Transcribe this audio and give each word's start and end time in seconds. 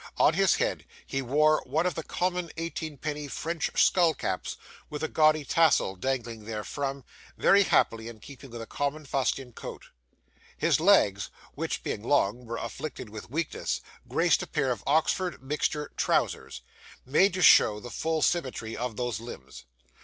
On 0.17 0.33
his 0.33 0.55
head 0.55 0.85
he 1.05 1.21
wore 1.21 1.61
one 1.67 1.85
of 1.85 1.93
the 1.93 2.01
common 2.01 2.49
eighteenpenny 2.57 3.27
French 3.27 3.69
skull 3.79 4.15
caps, 4.15 4.57
with 4.89 5.03
a 5.03 5.07
gaudy 5.07 5.45
tassel 5.45 5.95
dangling 5.95 6.45
therefrom, 6.47 7.03
very 7.37 7.61
happily 7.61 8.07
in 8.07 8.19
keeping 8.19 8.49
with 8.49 8.63
a 8.63 8.65
common 8.65 9.05
fustian 9.05 9.53
coat. 9.53 9.89
His 10.57 10.79
legs, 10.79 11.29
which, 11.53 11.83
being 11.83 12.01
long, 12.01 12.45
were 12.47 12.57
afflicted 12.57 13.09
with 13.11 13.29
weakness, 13.29 13.79
graced 14.09 14.41
a 14.41 14.47
pair 14.47 14.71
of 14.71 14.83
Oxford 14.87 15.43
mixture 15.43 15.91
trousers, 15.95 16.61
made 17.05 17.35
to 17.35 17.43
show 17.43 17.79
the 17.79 17.91
full 17.91 18.23
symmetry 18.23 18.75
of 18.75 18.97
those 18.97 19.19
limbs. 19.19 19.65